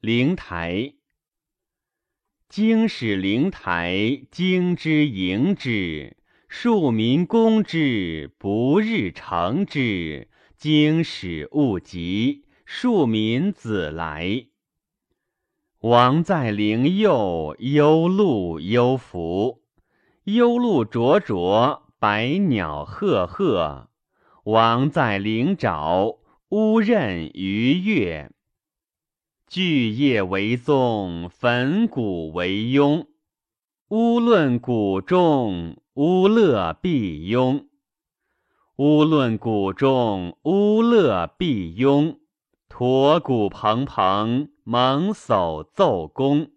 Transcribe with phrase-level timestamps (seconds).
[0.00, 0.94] 灵台。
[2.48, 6.16] 经使灵台，经之迎之，
[6.48, 10.28] 庶民攻之，不日成之。
[10.56, 14.46] 经使勿及，庶民子来。
[15.80, 19.64] 王在灵右，幽鹿幽伏。
[20.22, 23.90] 幽鹿灼灼，百鸟赫赫。
[24.44, 28.30] 王在灵沼，乌任鱼跃。
[29.58, 33.06] 巨业为宗，焚古为庸。
[33.88, 37.64] 乌论古重，乌乐必庸。
[38.76, 42.18] 乌论古重，乌乐必庸。
[42.68, 46.52] 驼骨蓬蓬，猛叟奏功。